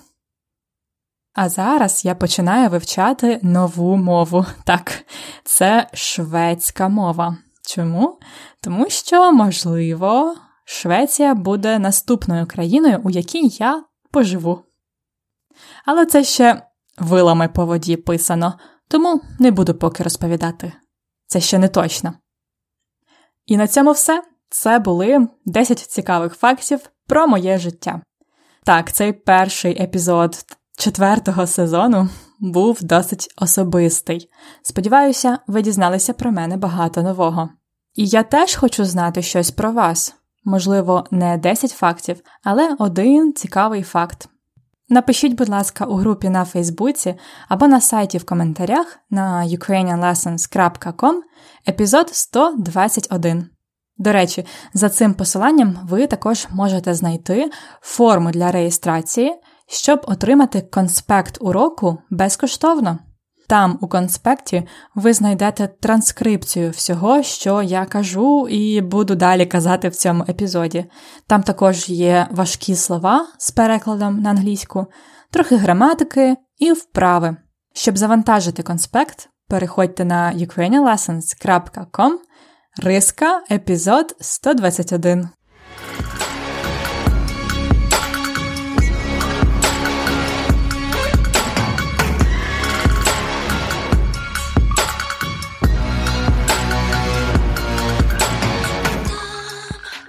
А 1.35 1.49
зараз 1.49 2.05
я 2.05 2.14
починаю 2.14 2.71
вивчати 2.71 3.41
нову 3.43 3.97
мову. 3.97 4.47
Так, 4.64 4.93
це 5.45 5.88
шведська 5.93 6.88
мова. 6.88 7.37
Чому? 7.67 8.19
Тому 8.61 8.91
що, 8.91 9.33
можливо, 9.33 10.37
Швеція 10.64 11.35
буде 11.35 11.79
наступною 11.79 12.47
країною, 12.47 13.00
у 13.05 13.11
якій 13.11 13.49
я 13.49 13.85
поживу. 14.11 14.62
Але 15.85 16.07
це 16.07 16.25
ще 16.25 16.62
вилами 16.99 17.49
по 17.49 17.67
воді 17.67 17.97
писано, 17.97 18.59
тому 18.88 19.21
не 19.38 19.50
буду 19.50 19.75
поки 19.75 20.02
розповідати. 20.02 20.73
Це 21.33 21.41
ще 21.41 21.59
не 21.59 21.69
точно. 21.69 22.15
І 23.47 23.57
на 23.57 23.69
цьому 23.69 23.93
все. 23.93 24.23
Це 24.51 24.79
були 24.79 25.29
10 25.47 25.79
цікавих 25.79 26.35
фактів 26.35 26.81
про 27.07 27.27
моє 27.27 27.59
життя. 27.59 28.01
Так, 28.65 28.93
цей 28.93 29.12
перший 29.12 29.83
епізод 29.83 30.45
четвертого 30.79 31.47
сезону 31.47 32.09
був 32.41 32.79
досить 32.83 33.35
особистий. 33.37 34.31
Сподіваюся, 34.62 35.39
ви 35.47 35.62
дізналися 35.62 36.12
про 36.12 36.33
мене 36.33 36.57
багато 36.57 37.03
нового. 37.03 37.51
І 37.95 38.07
я 38.07 38.23
теж 38.23 38.55
хочу 38.55 38.85
знати 38.85 39.23
щось 39.23 39.51
про 39.51 39.73
вас. 39.73 40.15
Можливо, 40.45 41.05
не 41.11 41.37
10 41.37 41.71
фактів, 41.71 42.21
але 42.45 42.77
один 42.79 43.33
цікавий 43.33 43.83
факт. 43.83 44.29
Напишіть, 44.93 45.35
будь 45.35 45.49
ласка, 45.49 45.85
у 45.85 45.95
групі 45.95 46.29
на 46.29 46.45
Фейсбуці 46.45 47.15
або 47.49 47.69
на 47.69 47.81
сайті 47.81 48.19
в 48.19 48.25
коментарях 48.25 48.99
на 49.11 49.45
ukrainianlessons.com 49.45 51.21
епізод 51.69 52.09
121. 52.13 53.49
До 53.99 54.13
речі, 54.13 54.47
за 54.75 54.89
цим 54.89 55.15
посиланням 55.15 55.79
ви 55.85 56.07
також 56.07 56.47
можете 56.51 56.95
знайти 56.95 57.51
форму 57.81 58.31
для 58.31 58.51
реєстрації, 58.51 59.35
щоб 59.69 60.01
отримати 60.05 60.61
конспект 60.61 61.39
уроку 61.41 61.99
безкоштовно. 62.11 62.99
Там 63.53 63.79
у 63.81 63.89
конспекті 63.89 64.67
ви 64.95 65.13
знайдете 65.13 65.69
транскрипцію 65.81 66.71
всього, 66.71 67.23
що 67.23 67.63
я 67.63 67.85
кажу, 67.85 68.49
і 68.49 68.81
буду 68.81 69.15
далі 69.15 69.47
казати 69.47 69.89
в 69.89 69.97
цьому 69.97 70.25
епізоді. 70.29 70.85
Там 71.27 71.43
також 71.43 71.89
є 71.89 72.29
важкі 72.31 72.77
слова 72.77 73.27
з 73.39 73.51
перекладом 73.51 74.21
на 74.21 74.31
англійську, 74.31 74.87
трохи 75.31 75.57
граматики 75.57 76.37
і 76.59 76.73
вправи. 76.73 77.37
Щоб 77.75 77.99
завантажити 77.99 78.63
конспект, 78.63 79.29
переходьте 79.49 80.05
на 80.05 80.33
ukrainianlessons.com 80.35 82.13
Риска, 82.83 83.43
епізод 83.51 84.17
121. 84.21 85.29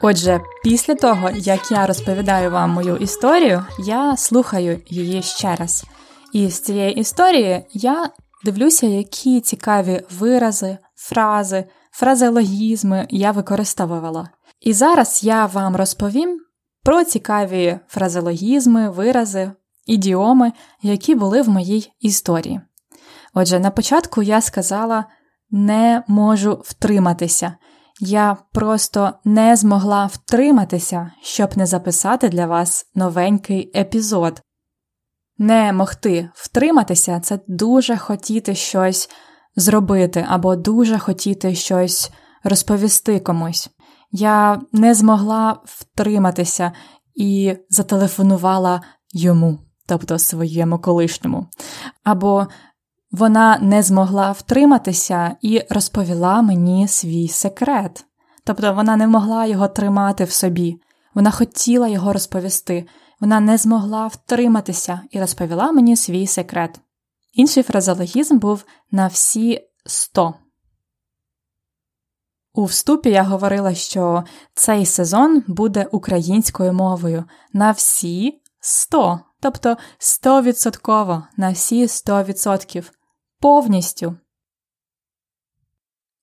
Отже, 0.05 0.41
після 0.63 0.95
того, 0.95 1.29
як 1.29 1.71
я 1.71 1.87
розповідаю 1.87 2.51
вам 2.51 2.69
мою 2.69 2.97
історію, 2.97 3.65
я 3.79 4.17
слухаю 4.17 4.81
її 4.87 5.21
ще 5.21 5.55
раз. 5.55 5.85
І 6.33 6.49
з 6.49 6.59
цієї 6.59 6.99
історії 6.99 7.65
я 7.73 8.09
дивлюся, 8.45 8.87
які 8.87 9.41
цікаві 9.41 10.01
вирази, 10.19 10.77
фрази, 10.95 11.65
фразеологізми 11.91 13.07
я 13.09 13.31
використовувала. 13.31 14.29
І 14.61 14.73
зараз 14.73 15.23
я 15.23 15.45
вам 15.45 15.75
розповім 15.75 16.39
про 16.83 17.03
цікаві 17.03 17.79
фразеологізми, 17.87 18.89
вирази, 18.89 19.51
ідіоми, 19.85 20.51
які 20.81 21.15
були 21.15 21.41
в 21.41 21.49
моїй 21.49 21.91
історії. 21.99 22.61
Отже, 23.33 23.59
на 23.59 23.71
початку 23.71 24.21
я 24.21 24.41
сказала 24.41 25.05
не 25.51 26.03
можу 26.07 26.61
втриматися. 26.65 27.53
Я 27.99 28.37
просто 28.51 29.13
не 29.25 29.55
змогла 29.55 30.05
втриматися, 30.05 31.11
щоб 31.21 31.57
не 31.57 31.65
записати 31.65 32.29
для 32.29 32.45
вас 32.45 32.85
новенький 32.95 33.71
епізод. 33.75 34.41
Не 35.37 35.73
могти 35.73 36.29
втриматися 36.35 37.19
це 37.19 37.39
дуже 37.47 37.97
хотіти 37.97 38.55
щось 38.55 39.09
зробити 39.55 40.25
або 40.29 40.55
дуже 40.55 40.99
хотіти 40.99 41.55
щось 41.55 42.11
розповісти 42.43 43.19
комусь. 43.19 43.69
Я 44.11 44.61
не 44.71 44.93
змогла 44.93 45.61
втриматися 45.65 46.71
і 47.15 47.55
зателефонувала 47.69 48.81
йому, 49.13 49.59
тобто 49.87 50.19
своєму 50.19 50.79
колишньому. 50.79 51.47
Або 52.03 52.47
вона 53.13 53.57
не 53.61 53.83
змогла 53.83 54.31
втриматися 54.31 55.35
і 55.41 55.61
розповіла 55.69 56.41
мені 56.41 56.87
свій 56.87 57.27
секрет. 57.27 58.05
Тобто 58.43 58.73
вона 58.73 58.95
не 58.95 59.07
могла 59.07 59.45
його 59.45 59.67
тримати 59.67 60.23
в 60.23 60.31
собі, 60.31 60.81
вона 61.13 61.31
хотіла 61.31 61.87
його 61.87 62.13
розповісти, 62.13 62.87
вона 63.19 63.39
не 63.39 63.57
змогла 63.57 64.07
втриматися 64.07 65.01
і 65.11 65.19
розповіла 65.19 65.71
мені 65.71 65.95
свій 65.95 66.27
секрет. 66.27 66.79
Інший 67.33 67.63
фразеологізм 67.63 68.37
був 68.37 68.65
на 68.91 69.07
всі 69.07 69.61
сто. 69.85 70.33
У 72.53 72.65
вступі 72.65 73.09
я 73.09 73.23
говорила, 73.23 73.73
що 73.73 74.23
цей 74.53 74.85
сезон 74.85 75.43
буде 75.47 75.87
українською 75.91 76.73
мовою 76.73 77.23
на 77.53 77.71
всі 77.71 78.41
сто, 78.59 79.19
тобто 79.39 79.77
стовідсотково 79.97 81.23
на 81.37 81.51
всі 81.51 81.87
сто 81.87 82.23
відсотків 82.23 82.91
повністю. 83.43 84.17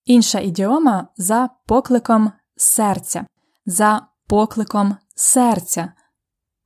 Інша 0.05 0.41
ідіома 0.41 1.09
за 1.17 1.49
покликом 1.67 2.33
серця, 2.57 3.27
за 3.67 4.07
покликом 4.27 4.97
серця. 5.15 5.93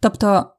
Тобто, 0.00 0.54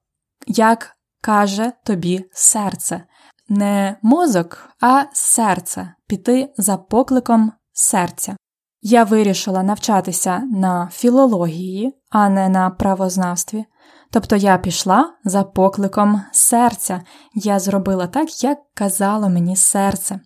як 0.48 0.98
каже 1.22 1.72
тобі 1.84 2.30
серце, 2.32 3.04
не 3.50 3.98
мозок, 4.02 4.70
а 4.82 5.04
серце 5.14 5.94
піти 6.08 6.54
за 6.58 6.78
покликом 6.78 7.52
серця. 7.74 8.38
Я 8.82 9.04
вирішила 9.04 9.64
навчатися 9.64 10.40
на 10.40 10.90
філології, 10.94 12.02
а 12.10 12.30
не 12.30 12.50
на 12.50 12.70
правознавстві. 12.70 13.66
Тобто 14.12 14.36
я 14.36 14.58
пішла 14.58 15.14
за 15.24 15.44
покликом 15.44 16.22
серця, 16.32 17.02
я 17.34 17.60
зробила 17.60 18.08
так, 18.08 18.44
як 18.44 18.58
казало 18.74 19.30
мені 19.30 19.56
серце. 19.56 20.20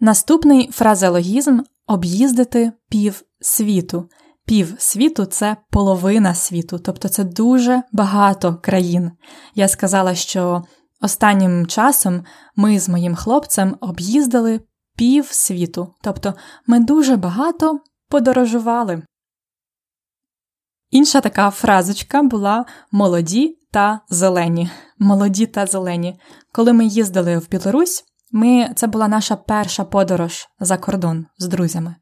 Наступний 0.00 0.70
фразеологізм 0.72 1.60
об'їздити 1.86 2.72
пів 2.88 3.22
світу. 3.40 4.08
Пів 4.46 4.74
світу 4.78 5.24
це 5.24 5.56
половина 5.70 6.34
світу, 6.34 6.78
тобто 6.78 7.08
це 7.08 7.24
дуже 7.24 7.82
багато 7.92 8.56
країн. 8.62 9.10
Я 9.54 9.68
сказала, 9.68 10.14
що 10.14 10.62
останнім 11.00 11.66
часом 11.66 12.24
ми 12.56 12.80
з 12.80 12.88
моїм 12.88 13.14
хлопцем 13.14 13.76
об'їздили 13.80 14.60
пів 14.96 15.26
світу, 15.30 15.94
тобто 16.02 16.34
ми 16.66 16.80
дуже 16.80 17.16
багато 17.16 17.80
подорожували. 18.08 19.02
Інша 20.90 21.20
така 21.20 21.50
фразочка 21.50 22.22
була 22.22 22.64
молоді 22.92 23.58
та 23.70 24.00
зелені. 24.08 24.70
Молоді 24.98 25.46
та 25.46 25.66
зелені. 25.66 26.20
Коли 26.52 26.72
ми 26.72 26.86
їздили 26.86 27.38
в 27.38 27.48
Білорусь, 27.50 28.04
ми, 28.32 28.70
це 28.76 28.86
була 28.86 29.08
наша 29.08 29.36
перша 29.36 29.84
подорож 29.84 30.48
за 30.60 30.76
кордон 30.76 31.26
з 31.38 31.48
друзями. 31.48 31.94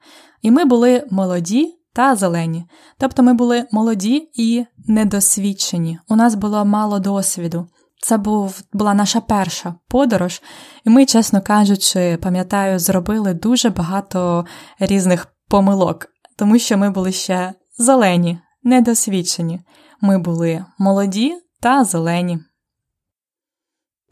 І 0.42 0.50
ми 0.50 0.64
були 0.64 1.06
молоді 1.10 1.74
та 1.94 2.16
зелені. 2.16 2.66
Тобто 2.98 3.22
ми 3.22 3.34
були 3.34 3.66
молоді 3.72 4.30
і 4.34 4.64
недосвідчені. 4.86 5.98
У 6.08 6.16
нас 6.16 6.34
було 6.34 6.64
мало 6.64 6.98
досвіду. 6.98 7.66
Це 8.02 8.18
був, 8.18 8.62
була 8.72 8.94
наша 8.94 9.20
перша 9.20 9.74
подорож, 9.88 10.42
і 10.84 10.90
ми, 10.90 11.06
чесно 11.06 11.40
кажучи, 11.40 12.18
пам'ятаю, 12.22 12.78
зробили 12.78 13.34
дуже 13.34 13.70
багато 13.70 14.46
різних 14.78 15.26
помилок, 15.48 16.06
тому 16.36 16.58
що 16.58 16.78
ми 16.78 16.90
були 16.90 17.12
ще 17.12 17.54
зелені, 17.78 18.38
недосвідчені. 18.66 19.60
Ми 20.00 20.18
були 20.18 20.64
молоді 20.78 21.34
та 21.60 21.84
зелені. 21.84 22.38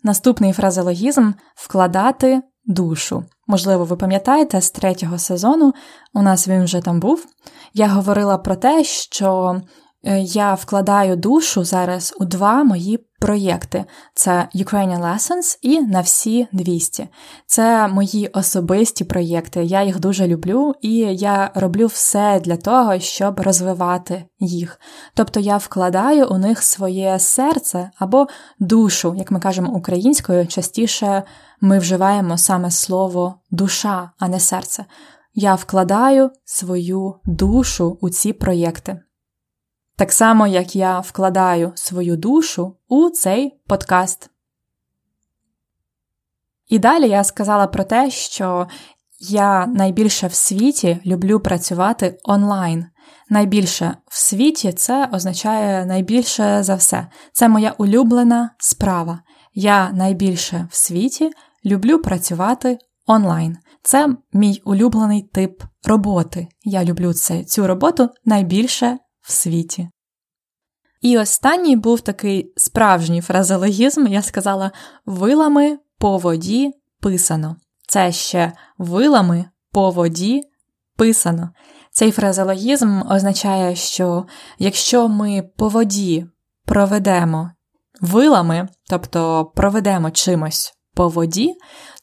Наступний 0.03 0.53
фразеологізм 0.53 1.33
вкладати 1.57 2.43
душу. 2.64 3.25
Можливо, 3.47 3.85
ви 3.85 3.97
пам'ятаєте, 3.97 4.61
з 4.61 4.71
третього 4.71 5.19
сезону 5.19 5.75
у 6.14 6.23
нас 6.23 6.49
він 6.49 6.64
вже 6.64 6.81
там 6.81 7.01
був. 7.01 7.27
Я 7.75 7.88
говорила 7.88 8.38
про 8.38 8.57
те, 8.57 8.85
що 8.85 9.61
я 10.23 10.55
вкладаю 10.55 11.17
душу 11.17 11.64
зараз 11.64 12.14
у 12.21 12.25
два 12.25 12.64
мої 12.64 13.07
проєкти: 13.21 13.85
це 14.14 14.49
Ukrainian 14.55 15.03
Lessons 15.03 15.59
і 15.62 15.81
на 15.81 16.01
всі 16.01 16.47
200. 16.53 17.09
Це 17.47 17.88
мої 17.88 18.29
особисті 18.29 19.05
проєкти. 19.05 19.64
Я 19.64 19.83
їх 19.83 20.01
дуже 20.01 20.27
люблю, 20.27 20.75
і 20.81 20.97
я 20.99 21.51
роблю 21.55 21.87
все 21.87 22.40
для 22.40 22.57
того, 22.57 22.99
щоб 22.99 23.40
розвивати 23.40 24.25
їх. 24.38 24.81
Тобто 25.14 25.40
я 25.40 25.57
вкладаю 25.57 26.29
у 26.31 26.38
них 26.38 26.62
своє 26.62 27.19
серце 27.19 27.90
або 27.99 28.27
душу, 28.59 29.14
як 29.19 29.31
ми 29.31 29.40
кажемо 29.40 29.73
українською, 29.73 30.47
частіше 30.47 31.23
ми 31.61 31.79
вживаємо 31.79 32.38
саме 32.38 32.71
слово 32.71 33.35
душа, 33.51 34.11
а 34.19 34.29
не 34.29 34.40
серце. 34.40 34.85
Я 35.35 35.55
вкладаю 35.55 36.31
свою 36.45 37.14
душу 37.25 37.99
у 38.01 38.11
ці 38.11 38.33
проєкти. 38.33 39.04
Так 39.96 40.12
само, 40.12 40.46
як 40.46 40.76
я 40.76 41.00
вкладаю 41.00 41.72
свою 41.74 42.16
душу 42.16 42.76
у 42.88 43.11
цей 43.11 43.61
подкаст. 43.66 44.30
І 46.68 46.78
далі 46.78 47.09
я 47.09 47.24
сказала 47.24 47.66
про 47.66 47.85
те, 47.85 48.11
що 48.11 48.68
я 49.20 49.66
найбільше 49.66 50.26
в 50.26 50.35
світі 50.35 50.98
люблю 51.07 51.40
працювати 51.40 52.18
онлайн. 52.24 52.87
Найбільше 53.28 53.96
в 54.07 54.18
світі 54.18 54.72
це 54.72 55.09
означає 55.12 55.87
найбільше 55.87 56.62
за 56.62 56.74
все. 56.74 57.07
Це 57.33 57.48
моя 57.48 57.74
улюблена 57.78 58.50
справа. 58.59 59.20
Я 59.54 59.90
найбільше 59.90 60.68
в 60.70 60.76
світі 60.76 61.30
люблю 61.64 61.98
працювати 61.98 62.78
онлайн. 63.07 63.57
Це 63.83 64.09
мій 64.33 64.62
улюблений 64.64 65.22
тип 65.22 65.62
роботи. 65.85 66.48
Я 66.62 66.85
люблю 66.85 67.12
це, 67.12 67.44
цю 67.44 67.66
роботу 67.66 68.09
найбільше 68.24 68.98
в 69.25 69.33
світі. 69.33 69.89
І 71.01 71.19
останній 71.19 71.77
був 71.77 72.01
такий 72.01 72.53
справжній 72.57 73.21
фразеологізм, 73.21 74.07
я 74.07 74.23
сказала 74.23 74.73
вилами 75.07 75.79
по 75.99 76.19
воді 76.19 76.73
писано. 77.01 77.57
Це 77.89 78.13
ще 78.13 78.53
вилами 78.79 79.45
по 79.73 79.91
воді 79.91 80.43
писано. 80.97 81.51
Цей 81.91 82.11
фразеологізм 82.11 83.03
означає, 83.11 83.77
що 83.77 84.27
якщо 84.59 85.09
ми 85.09 85.43
по 85.57 85.69
воді 85.69 86.27
проведемо 86.65 87.51
вилами, 88.01 88.69
тобто 88.91 89.45
проведемо 89.55 90.11
чимось 90.11 90.73
по 90.95 91.09
воді, 91.09 91.55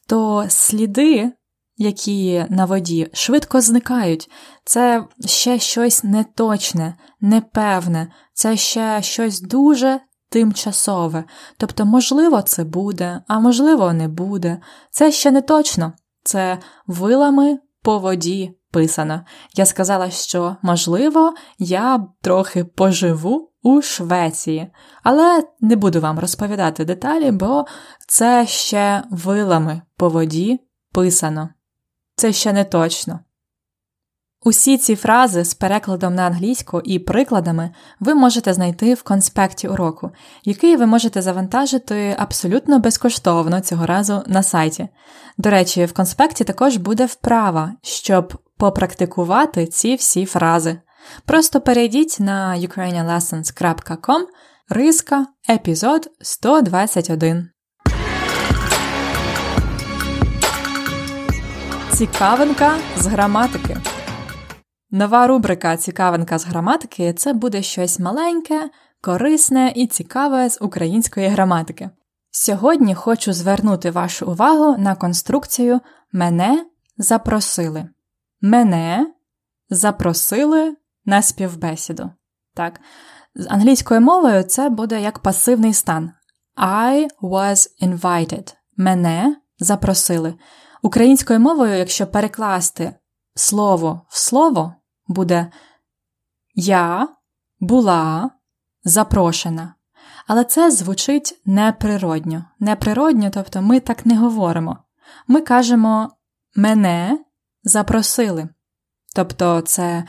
то 0.08 0.44
сліди 0.48 1.32
які 1.76 2.46
на 2.50 2.64
воді, 2.64 3.10
швидко 3.12 3.60
зникають. 3.60 4.30
Це 4.64 5.04
ще 5.26 5.58
щось 5.58 6.04
неточне, 6.04 6.94
непевне, 7.20 8.12
це 8.34 8.56
ще 8.56 9.02
щось 9.02 9.40
дуже 9.40 10.00
тимчасове. 10.28 11.24
Тобто, 11.56 11.84
можливо, 11.84 12.42
це 12.42 12.64
буде, 12.64 13.22
а 13.28 13.40
можливо, 13.40 13.92
не 13.92 14.08
буде. 14.08 14.60
Це 14.90 15.12
ще 15.12 15.30
не 15.30 15.42
точно. 15.42 15.92
Це 16.24 16.58
вилами 16.86 17.58
по 17.82 17.98
воді 17.98 18.58
писано. 18.70 19.20
Я 19.54 19.66
сказала, 19.66 20.10
що, 20.10 20.56
можливо, 20.62 21.34
я 21.58 22.06
трохи 22.22 22.64
поживу. 22.64 23.48
У 23.64 23.82
Швеції, 23.82 24.70
але 25.02 25.44
не 25.60 25.76
буду 25.76 26.00
вам 26.00 26.18
розповідати 26.18 26.84
деталі, 26.84 27.30
бо 27.30 27.64
це 28.08 28.46
ще 28.46 29.02
вилами 29.10 29.82
по 29.96 30.08
воді 30.08 30.60
писано 30.92 31.48
це 32.16 32.32
ще 32.32 32.52
не 32.52 32.64
точно. 32.64 33.20
Усі 34.44 34.78
ці 34.78 34.96
фрази 34.96 35.44
з 35.44 35.54
перекладом 35.54 36.14
на 36.14 36.22
англійську 36.22 36.80
і 36.84 36.98
прикладами 36.98 37.70
ви 38.00 38.14
можете 38.14 38.54
знайти 38.54 38.94
в 38.94 39.02
конспекті 39.02 39.68
уроку, 39.68 40.10
який 40.44 40.76
ви 40.76 40.86
можете 40.86 41.22
завантажити 41.22 42.16
абсолютно 42.18 42.78
безкоштовно 42.78 43.60
цього 43.60 43.86
разу 43.86 44.22
на 44.26 44.42
сайті. 44.42 44.88
До 45.38 45.50
речі, 45.50 45.84
в 45.84 45.92
конспекті 45.92 46.44
також 46.44 46.76
буде 46.76 47.06
вправа, 47.06 47.72
щоб 47.82 48.38
попрактикувати 48.56 49.66
ці 49.66 49.94
всі 49.94 50.26
фрази. 50.26 50.78
Просто 51.24 51.60
перейдіть 51.60 52.16
на 52.20 52.56
ukrainianlessons.com 52.58 54.20
риска 54.68 55.26
епізод 55.50 56.10
121. 56.20 57.51
Цікавинка 61.94 62.78
з 62.96 63.06
граматики. 63.06 63.76
Нова 64.90 65.26
рубрика 65.26 65.76
Цікавинка 65.76 66.38
з 66.38 66.44
граматики 66.44 67.12
це 67.12 67.32
буде 67.32 67.62
щось 67.62 68.00
маленьке, 68.00 68.70
корисне 69.00 69.72
і 69.76 69.86
цікаве 69.86 70.50
з 70.50 70.58
української 70.60 71.28
граматики. 71.28 71.90
Сьогодні 72.30 72.94
хочу 72.94 73.32
звернути 73.32 73.90
вашу 73.90 74.26
увагу 74.26 74.76
на 74.78 74.94
конструкцію 74.94 75.80
Мене 76.12 76.66
запросили. 76.96 77.88
Мене 78.40 79.12
запросили 79.70 80.76
на 81.04 81.22
співбесіду. 81.22 82.10
Так. 82.54 82.80
З 83.34 83.46
англійською 83.46 84.00
мовою 84.00 84.42
це 84.42 84.68
буде 84.68 85.00
як 85.00 85.18
пасивний 85.18 85.74
стан. 85.74 86.10
I 86.56 87.06
was 87.22 87.68
invited. 87.82 88.54
Мене 88.76 89.36
запросили. 89.58 90.34
Українською 90.82 91.40
мовою, 91.40 91.74
якщо 91.78 92.06
перекласти 92.06 92.94
слово 93.34 94.06
в 94.08 94.18
слово, 94.18 94.74
буде 95.06 95.52
Я 96.54 97.08
була 97.60 98.30
запрошена. 98.84 99.74
Але 100.26 100.44
це 100.44 100.70
звучить 100.70 101.40
неприродньо. 101.44 102.44
Неприродньо, 102.58 103.30
тобто 103.30 103.62
ми 103.62 103.80
так 103.80 104.06
не 104.06 104.18
говоримо. 104.18 104.78
Ми 105.28 105.40
кажемо 105.40 106.10
мене 106.56 107.24
запросили. 107.62 108.48
Тобто 109.14 109.60
це 109.60 110.04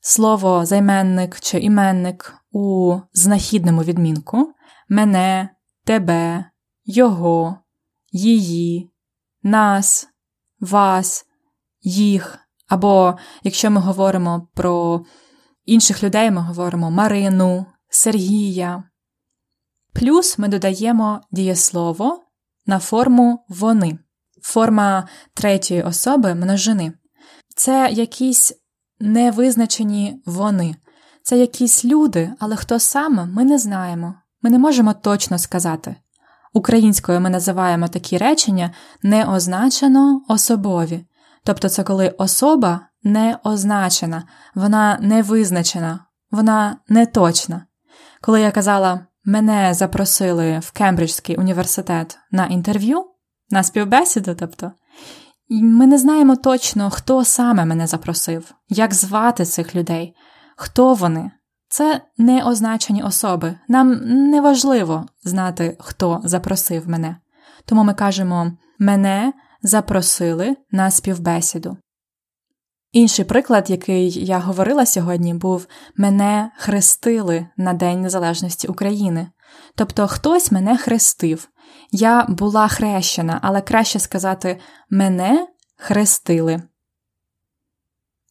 слово 0.00 0.66
займенник 0.66 1.40
чи 1.40 1.58
іменник 1.58 2.34
у 2.50 2.96
знахідному 3.12 3.82
відмінку. 3.82 4.54
Мене, 4.88 5.48
тебе, 5.84 6.44
його, 6.84 7.58
її, 8.12 8.92
нас, 9.42 10.07
вас, 10.60 11.26
їх. 11.82 12.38
Або 12.68 13.18
якщо 13.42 13.70
ми 13.70 13.80
говоримо 13.80 14.48
про 14.54 15.04
інших 15.64 16.02
людей, 16.02 16.30
ми 16.30 16.40
говоримо 16.40 16.90
Марину, 16.90 17.66
Сергія. 17.88 18.84
Плюс 19.92 20.38
ми 20.38 20.48
додаємо 20.48 21.20
дієслово 21.30 22.24
на 22.66 22.78
форму 22.78 23.44
вони, 23.48 23.98
форма 24.42 25.08
третьої 25.34 25.82
особи 25.82 26.34
множини. 26.34 26.92
Це 27.56 27.88
якісь 27.92 28.52
невизначені 29.00 30.22
вони. 30.26 30.76
Це 31.22 31.38
якісь 31.38 31.84
люди, 31.84 32.32
але 32.38 32.56
хто 32.56 32.78
саме, 32.78 33.26
ми 33.26 33.44
не 33.44 33.58
знаємо. 33.58 34.14
Ми 34.42 34.50
не 34.50 34.58
можемо 34.58 34.94
точно 34.94 35.38
сказати. 35.38 35.96
Українською 36.52 37.20
ми 37.20 37.30
називаємо 37.30 37.88
такі 37.88 38.18
речення 38.18 38.70
неозначено 39.02 40.22
особові, 40.28 41.06
тобто 41.44 41.68
це 41.68 41.82
коли 41.82 42.08
особа 42.08 42.80
не 43.02 43.38
означена, 43.44 44.22
вона 44.54 44.98
не 45.00 45.22
визначена, 45.22 46.00
вона 46.30 46.76
не 46.88 47.06
точна. 47.06 47.66
Коли 48.20 48.40
я 48.40 48.50
казала, 48.50 49.06
мене 49.24 49.74
запросили 49.74 50.58
в 50.58 50.70
Кембриджський 50.70 51.36
університет 51.36 52.18
на 52.30 52.46
інтерв'ю, 52.46 53.04
на 53.50 53.62
співбесіду, 53.62 54.34
тобто, 54.34 54.72
ми 55.50 55.86
не 55.86 55.98
знаємо 55.98 56.36
точно, 56.36 56.90
хто 56.90 57.24
саме 57.24 57.64
мене 57.64 57.86
запросив, 57.86 58.54
як 58.68 58.94
звати 58.94 59.44
цих 59.44 59.74
людей, 59.74 60.14
хто 60.56 60.94
вони, 60.94 61.30
це 61.68 62.00
не 62.18 62.44
означені 62.44 63.02
особи. 63.02 63.54
Нам 63.68 64.00
не 64.30 64.40
важливо 64.40 65.06
знати, 65.24 65.76
хто 65.80 66.20
запросив 66.24 66.88
мене. 66.88 67.16
Тому 67.64 67.84
ми 67.84 67.94
кажемо 67.94 68.52
мене 68.78 69.32
запросили 69.62 70.56
на 70.70 70.90
співбесіду. 70.90 71.76
Інший 72.92 73.24
приклад, 73.24 73.70
який 73.70 74.24
я 74.26 74.38
говорила 74.38 74.86
сьогодні, 74.86 75.34
був 75.34 75.66
мене 75.96 76.50
хрестили 76.56 77.46
на 77.56 77.72
День 77.72 78.00
Незалежності 78.00 78.68
України. 78.68 79.28
Тобто 79.74 80.06
хтось 80.06 80.52
мене 80.52 80.76
хрестив. 80.76 81.48
Я 81.90 82.26
була 82.28 82.68
хрещена, 82.68 83.38
але 83.42 83.60
краще 83.60 83.98
сказати 83.98 84.60
мене 84.90 85.46
хрестили. 85.76 86.62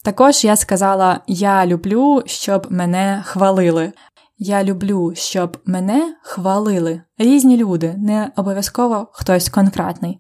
Також 0.08 0.46
я 0.46 0.56
сказала 0.56 1.20
Я 1.28 1.66
люблю, 1.66 2.24
щоб 2.26 2.68
мене 2.70 3.24
хвалили. 3.26 3.94
Я 4.38 4.64
люблю, 4.64 5.14
щоб 5.16 5.58
мене 5.66 6.16
хвалили. 6.22 7.02
Різні 7.18 7.58
люди, 7.58 7.96
не 7.98 8.32
обов'язково 8.36 9.08
хтось 9.12 9.50
конкретний. 9.50 10.20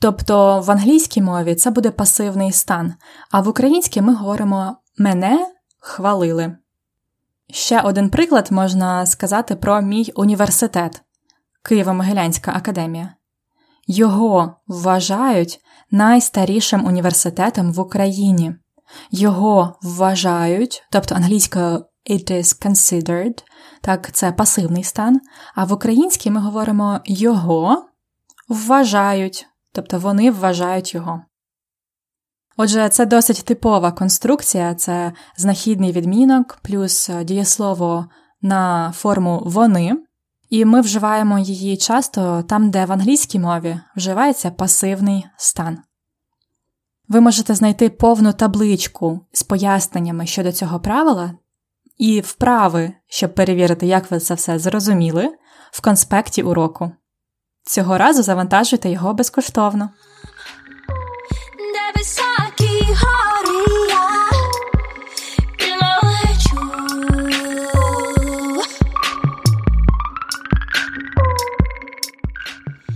Тобто 0.00 0.60
в 0.60 0.70
англійській 0.70 1.22
мові 1.22 1.54
це 1.54 1.70
буде 1.70 1.90
пасивний 1.90 2.52
стан, 2.52 2.94
а 3.30 3.40
в 3.40 3.48
українській 3.48 4.02
ми 4.02 4.14
говоримо 4.14 4.76
мене 4.98 5.46
хвалили. 5.78 6.56
Ще 7.50 7.80
один 7.80 8.10
приклад 8.10 8.52
можна 8.52 9.06
сказати 9.06 9.56
про 9.56 9.80
мій 9.80 10.12
університет 10.14 11.02
Києво-Могилянська 11.70 12.56
академія. 12.56 13.14
Його 13.86 14.54
вважають 14.66 15.60
найстарішим 15.90 16.86
університетом 16.86 17.72
в 17.72 17.80
Україні. 17.80 18.54
Його 19.10 19.78
вважають, 19.82 20.82
тобто 20.90 21.14
англійською 21.14 21.84
it 22.10 22.32
is 22.32 22.66
considered, 22.66 23.42
так, 23.80 24.12
це 24.12 24.32
пасивний 24.32 24.84
стан, 24.84 25.20
а 25.54 25.64
в 25.64 25.72
українській 25.72 26.30
ми 26.30 26.40
говоримо 26.40 27.00
його 27.04 27.88
вважають, 28.48 29.46
тобто 29.72 29.98
вони 29.98 30.30
вважають 30.30 30.94
його. 30.94 31.22
Отже, 32.56 32.88
це 32.88 33.06
досить 33.06 33.44
типова 33.44 33.92
конструкція, 33.92 34.74
це 34.74 35.12
знахідний 35.36 35.92
відмінок 35.92 36.58
плюс 36.62 37.10
дієслово 37.24 38.06
на 38.42 38.92
форму 38.96 39.42
вони, 39.44 39.96
і 40.50 40.64
ми 40.64 40.80
вживаємо 40.80 41.38
її 41.38 41.76
часто 41.76 42.42
там, 42.42 42.70
де 42.70 42.84
в 42.84 42.92
англійській 42.92 43.38
мові 43.38 43.80
вживається 43.96 44.50
пасивний 44.50 45.26
стан. 45.36 45.78
Ви 47.12 47.20
можете 47.20 47.54
знайти 47.54 47.90
повну 47.90 48.32
табличку 48.32 49.20
з 49.32 49.42
поясненнями 49.42 50.26
щодо 50.26 50.52
цього 50.52 50.80
правила 50.80 51.32
і 51.98 52.20
вправи, 52.20 52.92
щоб 53.08 53.34
перевірити, 53.34 53.86
як 53.86 54.10
ви 54.10 54.18
це 54.18 54.34
все 54.34 54.58
зрозуміли, 54.58 55.28
в 55.72 55.80
конспекті 55.80 56.42
уроку. 56.42 56.92
Цього 57.64 57.98
разу 57.98 58.22
завантажуйте 58.22 58.90
його 58.90 59.14
безкоштовно. 59.14 59.90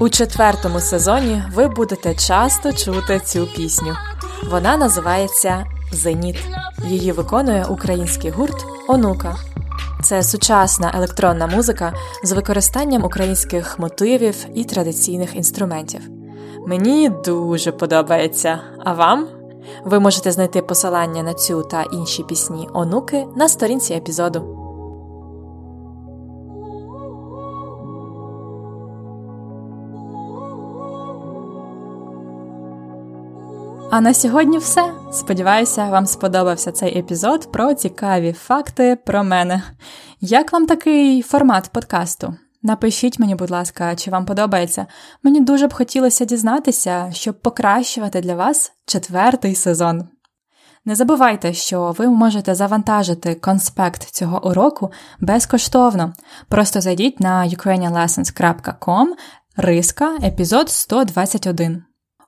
У 0.00 0.08
четвертому 0.08 0.80
сезоні 0.80 1.42
ви 1.54 1.68
будете 1.68 2.14
часто 2.14 2.72
чути 2.72 3.20
цю 3.24 3.46
пісню. 3.56 3.94
Вона 4.50 4.76
називається 4.76 5.66
Зеніт. 5.92 6.36
Її 6.84 7.12
виконує 7.12 7.64
український 7.64 8.30
гурт 8.30 8.66
Онука. 8.88 9.36
Це 10.02 10.22
сучасна 10.22 10.92
електронна 10.94 11.46
музика 11.46 11.92
з 12.24 12.32
використанням 12.32 13.04
українських 13.04 13.78
мотивів 13.78 14.46
і 14.54 14.64
традиційних 14.64 15.36
інструментів. 15.36 16.00
Мені 16.66 17.08
дуже 17.24 17.72
подобається. 17.72 18.58
А 18.84 18.92
вам? 18.92 19.28
Ви 19.84 20.00
можете 20.00 20.32
знайти 20.32 20.62
посилання 20.62 21.22
на 21.22 21.34
цю 21.34 21.62
та 21.62 21.82
інші 21.82 22.22
пісні 22.22 22.68
онуки 22.72 23.26
на 23.36 23.48
сторінці 23.48 23.94
епізоду. 23.94 24.65
А 33.90 34.00
на 34.00 34.14
сьогодні 34.14 34.58
все. 34.58 34.92
Сподіваюся, 35.12 35.84
вам 35.84 36.06
сподобався 36.06 36.72
цей 36.72 36.98
епізод 36.98 37.52
про 37.52 37.74
цікаві 37.74 38.32
факти 38.32 38.98
про 39.06 39.24
мене. 39.24 39.62
Як 40.20 40.52
вам 40.52 40.66
такий 40.66 41.22
формат 41.22 41.70
подкасту? 41.72 42.34
Напишіть 42.62 43.18
мені, 43.18 43.34
будь 43.34 43.50
ласка, 43.50 43.96
чи 43.96 44.10
вам 44.10 44.26
подобається. 44.26 44.86
Мені 45.22 45.40
дуже 45.40 45.66
б 45.66 45.72
хотілося 45.72 46.24
дізнатися, 46.24 47.10
щоб 47.12 47.40
покращувати 47.40 48.20
для 48.20 48.34
вас 48.34 48.72
четвертий 48.86 49.54
сезон. 49.54 50.08
Не 50.84 50.94
забувайте, 50.94 51.52
що 51.52 51.94
ви 51.98 52.06
можете 52.06 52.54
завантажити 52.54 53.34
конспект 53.34 54.02
цього 54.02 54.48
уроку 54.48 54.92
безкоштовно. 55.20 56.12
Просто 56.48 56.80
зайдіть 56.80 57.20
на 57.20 57.44
ukrainianlessons.com 57.44 59.06
риска 59.56 60.16
епізод 60.22 60.70
121. 60.70 61.85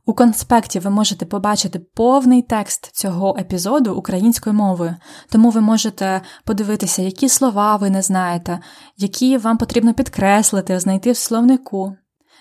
У 0.08 0.14
конспекті 0.14 0.78
ви 0.78 0.90
можете 0.90 1.26
побачити 1.26 1.78
повний 1.78 2.42
текст 2.42 2.96
цього 2.96 3.36
епізоду 3.38 3.94
українською 3.94 4.54
мовою, 4.54 4.94
тому 5.30 5.50
ви 5.50 5.60
можете 5.60 6.20
подивитися, 6.44 7.02
які 7.02 7.28
слова 7.28 7.76
ви 7.76 7.90
не 7.90 8.02
знаєте, 8.02 8.60
які 8.96 9.36
вам 9.36 9.58
потрібно 9.58 9.94
підкреслити, 9.94 10.80
знайти 10.80 11.12
в 11.12 11.16
словнику. 11.16 11.96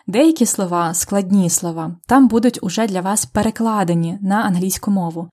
Деякі 0.07 0.45
слова, 0.45 0.93
складні 0.93 1.49
слова, 1.49 1.95
там 2.07 2.27
будуть 2.27 2.59
уже 2.61 2.87
для 2.87 3.01
вас 3.01 3.25
перекладені 3.25 4.19
на 4.21 4.41
англійську 4.41 4.91
мову. 4.91 5.29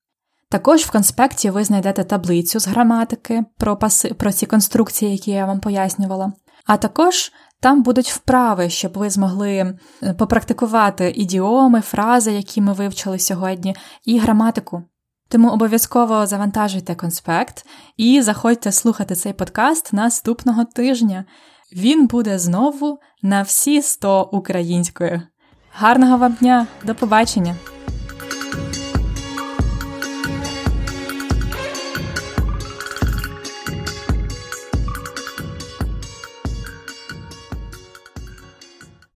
Також 0.50 0.80
в 0.80 0.90
конспекті 0.90 1.50
ви 1.50 1.64
знайдете 1.64 2.04
таблицю 2.04 2.60
з 2.60 2.66
граматики 2.66 3.44
про 3.58 3.76
паси, 3.76 4.14
про 4.14 4.32
ці 4.32 4.46
конструкції, 4.46 5.12
які 5.12 5.30
я 5.30 5.46
вам 5.46 5.60
пояснювала, 5.60 6.32
а 6.66 6.76
також 6.76 7.32
там 7.64 7.83
будуть 7.83 8.11
вправи, 8.11 8.70
щоб 8.70 8.92
ви 8.92 9.11
змогли 9.11 9.50
е, 10.03 10.14
попрактикувати 10.14 11.12
ідіоми, 11.16 11.81
фрази, 11.81 12.33
які 12.33 12.61
ми 12.61 12.72
вивчили 12.72 13.18
сьогодні, 13.18 13.77
і 14.05 14.18
граматику. 14.18 14.83
Тому 15.29 15.50
обов'язково 15.50 16.27
завантажуйте 16.27 16.94
конспект 16.94 17.66
і 17.96 18.22
заходьте 18.22 18.72
слухати 18.72 19.14
цей 19.14 19.33
подкаст 19.33 19.92
наступного 19.92 20.64
тижня. 20.64 21.24
Він 21.77 22.07
буде 22.07 22.38
знову 22.38 22.98
на 23.22 23.42
всі 23.42 23.83
100 23.83 24.22
українською. 24.33 25.22
Гарного 25.72 26.16
вам 26.16 26.33
дня, 26.33 26.66
до 26.87 26.94
побачення! 26.94 27.73